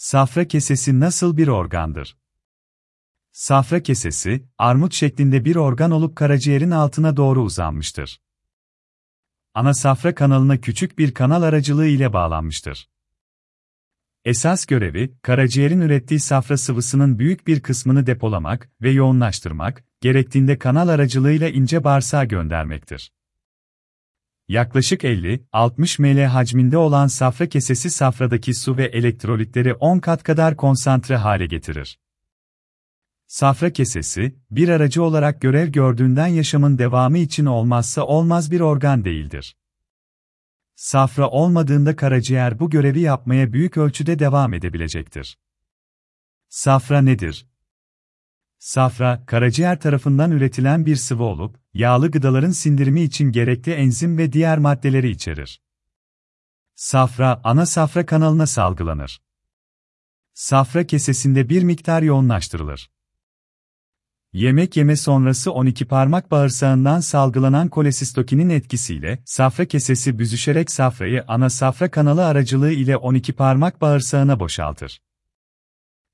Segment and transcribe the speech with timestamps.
[0.00, 2.16] Safra kesesi nasıl bir organdır?
[3.32, 8.20] Safra kesesi, armut şeklinde bir organ olup karaciğerin altına doğru uzanmıştır.
[9.54, 12.88] Ana safra kanalına küçük bir kanal aracılığı ile bağlanmıştır.
[14.24, 21.48] Esas görevi, karaciğerin ürettiği safra sıvısının büyük bir kısmını depolamak ve yoğunlaştırmak, gerektiğinde kanal aracılığıyla
[21.48, 23.12] ince bağırsağa göndermektir.
[24.50, 31.16] Yaklaşık 50-60 ml hacminde olan safra kesesi safradaki su ve elektrolitleri 10 kat kadar konsantre
[31.16, 31.98] hale getirir.
[33.26, 39.56] Safra kesesi, bir aracı olarak görev gördüğünden yaşamın devamı için olmazsa olmaz bir organ değildir.
[40.74, 45.38] Safra olmadığında karaciğer bu görevi yapmaya büyük ölçüde devam edebilecektir.
[46.48, 47.46] Safra nedir?
[48.58, 54.58] Safra, karaciğer tarafından üretilen bir sıvı olup, yağlı gıdaların sindirimi için gerekli enzim ve diğer
[54.58, 55.62] maddeleri içerir.
[56.74, 59.22] Safra, ana safra kanalına salgılanır.
[60.34, 62.90] Safra kesesinde bir miktar yoğunlaştırılır.
[64.32, 71.90] Yemek yeme sonrası 12 parmak bağırsağından salgılanan kolesistokinin etkisiyle safra kesesi büzüşerek safrayı ana safra
[71.90, 75.02] kanalı aracılığı ile 12 parmak bağırsağına boşaltır.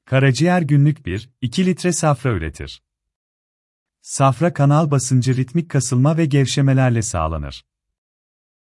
[0.05, 2.83] Karaciğer günlük 1-2 litre safra üretir.
[4.07, 7.65] Safra kanal basıncı ritmik kasılma ve gevşemelerle sağlanır.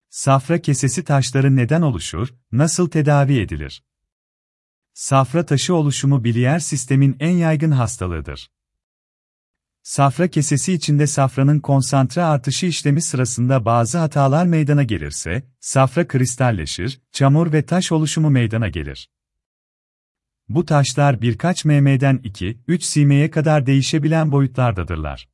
[0.09, 3.83] Safra kesesi taşları neden oluşur, nasıl tedavi edilir?
[4.93, 8.51] Safra taşı oluşumu biliyer sistemin en yaygın hastalığıdır.
[9.83, 17.53] Safra kesesi içinde safranın konsantre artışı işlemi sırasında bazı hatalar meydana gelirse, safra kristalleşir, çamur
[17.53, 19.09] ve taş oluşumu meydana gelir.
[20.49, 25.29] Bu taşlar birkaç mm'den 2-3 simeye kadar değişebilen boyutlardadırlar.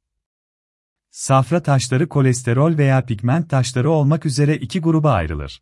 [1.12, 5.62] Safra taşları kolesterol veya pigment taşları olmak üzere iki gruba ayrılır.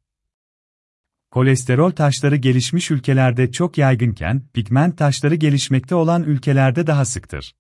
[1.31, 7.55] Kolesterol taşları gelişmiş ülkelerde çok yaygınken, pigment taşları gelişmekte olan ülkelerde daha sıktır.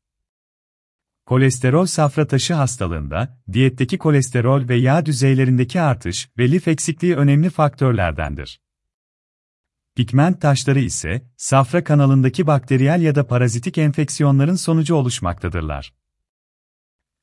[1.25, 8.59] Kolesterol safra taşı hastalığında, diyetteki kolesterol ve yağ düzeylerindeki artış ve lif eksikliği önemli faktörlerdendir.
[9.95, 15.93] Pigment taşları ise, safra kanalındaki bakteriyel ya da parazitik enfeksiyonların sonucu oluşmaktadırlar.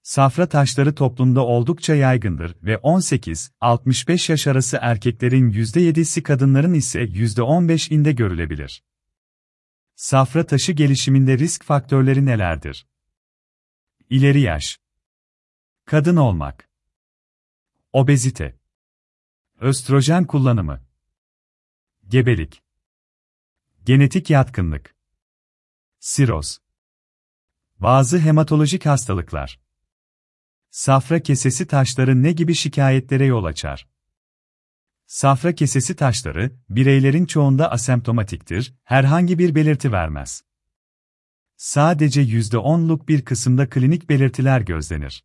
[0.03, 8.83] Safra taşları toplumda oldukça yaygındır ve 18-65 yaş arası erkeklerin %7'si kadınların ise %15'inde görülebilir.
[9.95, 12.87] Safra taşı gelişiminde risk faktörleri nelerdir?
[14.11, 14.79] İleri yaş.
[15.85, 16.69] Kadın olmak.
[17.93, 18.59] Obezite.
[19.61, 20.90] Östrojen kullanımı.
[22.11, 22.63] Gebelik.
[23.85, 24.95] Genetik yatkınlık.
[25.99, 26.59] Siroz.
[27.79, 29.61] Bazı hematolojik hastalıklar.
[30.71, 33.89] Safra kesesi taşları ne gibi şikayetlere yol açar?
[35.07, 40.45] Safra kesesi taşları, bireylerin çoğunda asemptomatiktir, herhangi bir belirti vermez.
[41.57, 45.25] Sadece %10'luk bir kısımda klinik belirtiler gözlenir.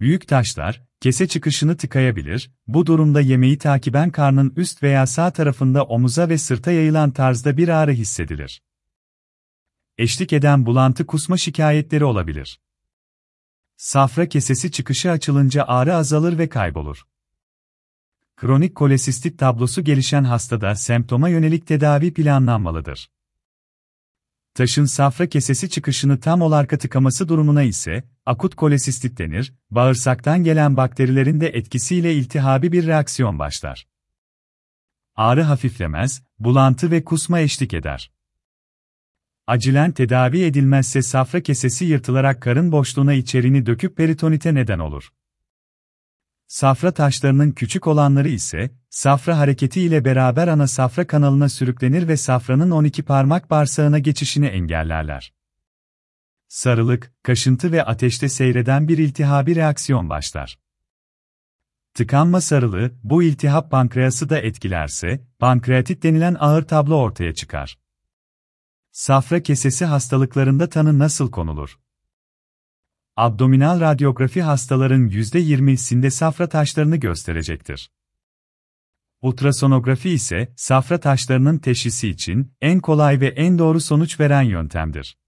[0.00, 6.28] Büyük taşlar, kese çıkışını tıkayabilir, bu durumda yemeği takiben karnın üst veya sağ tarafında omuza
[6.28, 8.62] ve sırta yayılan tarzda bir ağrı hissedilir.
[9.98, 12.60] Eşlik eden bulantı kusma şikayetleri olabilir.
[13.76, 17.06] Safra kesesi çıkışı açılınca ağrı azalır ve kaybolur.
[18.36, 23.10] Kronik kolesistit tablosu gelişen hastada semptoma yönelik tedavi planlanmalıdır.
[24.54, 31.40] Taşın safra kesesi çıkışını tam olarak tıkaması durumuna ise, akut kolesistit denir, bağırsaktan gelen bakterilerin
[31.40, 33.86] de etkisiyle iltihabi bir reaksiyon başlar.
[35.16, 38.12] Ağrı hafiflemez, bulantı ve kusma eşlik eder.
[39.46, 45.08] Acilen tedavi edilmezse safra kesesi yırtılarak karın boşluğuna içerini döküp peritonite neden olur.
[46.46, 52.70] Safra taşlarının küçük olanları ise, safra hareketi ile beraber ana safra kanalına sürüklenir ve safranın
[52.70, 55.39] 12 parmak bağırsağına geçişini engellerler.
[56.50, 60.58] Sarılık, kaşıntı ve ateşte seyreden bir iltihabi reaksiyon başlar.
[61.94, 67.78] Tıkanma sarılığı, bu iltihap pankreası da etkilerse, pankreatit denilen ağır tablo ortaya çıkar.
[68.92, 71.78] Safra kesesi hastalıklarında tanı nasıl konulur?
[73.16, 77.90] Abdominal radyografi hastaların %20'sinde safra taşlarını gösterecektir.
[79.22, 85.19] Ultrasonografi ise safra taşlarının teşhisi için en kolay ve en doğru sonuç veren yöntemdir.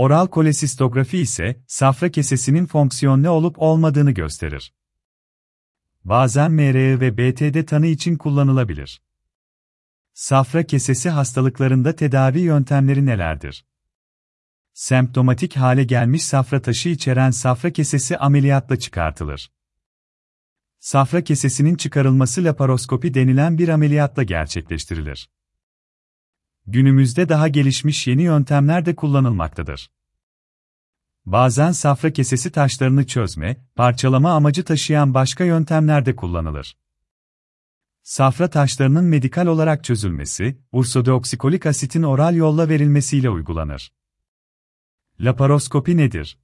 [0.00, 4.74] Oral kolesistografi ise safra kesesinin fonksiyonlu olup olmadığını gösterir.
[6.04, 9.02] Bazen MRE ve BTD tanı için kullanılabilir.
[10.12, 13.66] Safra kesesi hastalıklarında tedavi yöntemleri nelerdir?
[14.72, 19.52] Semptomatik hale gelmiş safra taşı içeren safra kesesi ameliyatla çıkartılır.
[20.78, 25.30] Safra kesesinin çıkarılması laparoskopi denilen bir ameliyatla gerçekleştirilir.
[26.66, 29.90] Günümüzde daha gelişmiş yeni yöntemler de kullanılmaktadır.
[31.26, 36.76] Bazen safra kesesi taşlarını çözme, parçalama amacı taşıyan başka yöntemler de kullanılır.
[38.02, 43.92] Safra taşlarının medikal olarak çözülmesi, ursodeoksikolik asitin oral yolla verilmesiyle uygulanır.
[45.20, 46.38] Laparoskopi nedir?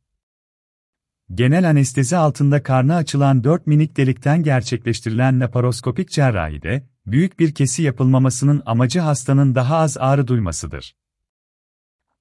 [1.34, 8.62] Genel anestezi altında karnı açılan 4 minik delikten gerçekleştirilen laparoskopik cerrahide, büyük bir kesi yapılmamasının
[8.66, 10.96] amacı hastanın daha az ağrı duymasıdır.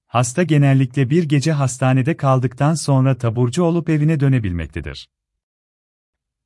[0.07, 5.09] Hasta genellikle bir gece hastanede kaldıktan sonra taburcu olup evine dönebilmektedir.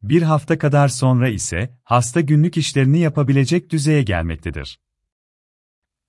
[0.01, 4.79] Bir hafta kadar sonra ise hasta günlük işlerini yapabilecek düzeye gelmektedir.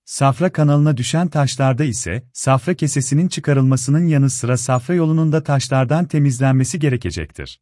[0.04, 6.78] Safra kanalına düşen taşlarda ise safra kesesinin çıkarılmasının yanı sıra safra yolunun da taşlardan temizlenmesi
[6.78, 7.60] gerekecektir.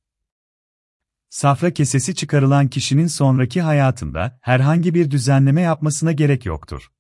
[1.31, 6.91] Safra kesesi çıkarılan kişinin sonraki hayatında herhangi bir düzenleme yapmasına gerek yoktur.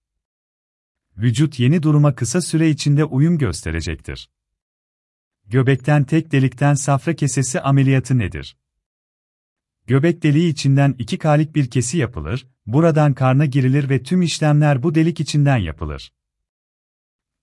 [1.16, 4.30] Vücut yeni duruma kısa süre içinde uyum gösterecektir.
[5.46, 8.56] Göbekten tek delikten safra kesesi ameliyatı nedir?
[9.86, 14.94] Göbek deliği içinden iki kalik bir kesi yapılır, buradan karna girilir ve tüm işlemler bu
[14.94, 16.12] delik içinden yapılır.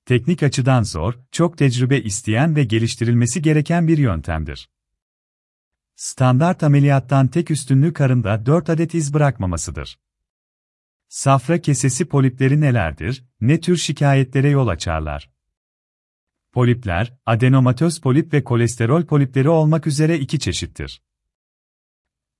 [0.05, 4.69] Teknik açıdan zor, çok tecrübe isteyen ve geliştirilmesi gereken bir yöntemdir.
[5.95, 9.99] Standart ameliyattan tek üstünlüğü karında 4 adet iz bırakmamasıdır.
[11.07, 15.31] Safra kesesi polipleri nelerdir, ne tür şikayetlere yol açarlar?
[16.51, 21.01] Polipler, adenomatöz polip ve kolesterol polipleri olmak üzere iki çeşittir.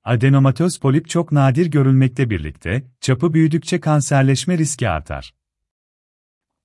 [0.04, 5.36] Adenomatöz polip çok nadir görülmekte birlikte, çapı büyüdükçe kanserleşme riski artar.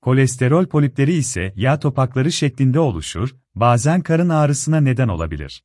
[0.00, 5.64] Kolesterol polipleri ise yağ topakları şeklinde oluşur, bazen karın ağrısına neden olabilir.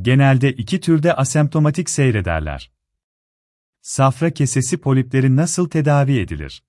[0.00, 2.70] Genelde iki türde asemptomatik seyrederler.
[3.82, 6.62] Safra kesesi polipleri nasıl tedavi edilir?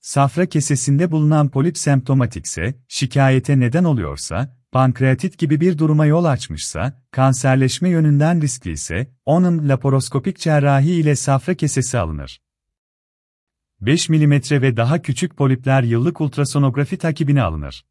[0.00, 7.88] Safra kesesinde bulunan polip semptomatikse, şikayete neden oluyorsa, pankreatit gibi bir duruma yol açmışsa, kanserleşme
[7.88, 12.40] yönünden riskli ise, onun laparoskopik cerrahi ile safra kesesi alınır.
[13.80, 17.84] 5 mm ve daha küçük polipler yıllık ultrasonografi takibine alınır.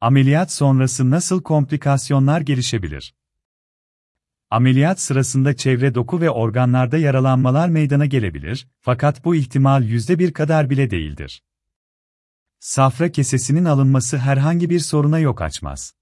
[0.00, 3.14] Ameliyat sonrası nasıl komplikasyonlar gelişebilir?
[4.50, 10.70] Ameliyat sırasında çevre doku ve organlarda yaralanmalar meydana gelebilir, fakat bu ihtimal yüzde bir kadar
[10.70, 11.42] bile değildir.
[12.60, 15.94] Safra kesesinin alınması herhangi bir soruna yok açmaz.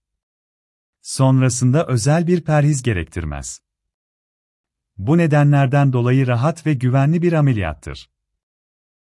[1.02, 3.60] Sonrasında özel bir perhiz gerektirmez.
[4.96, 8.10] Bu nedenlerden dolayı rahat ve güvenli bir ameliyattır.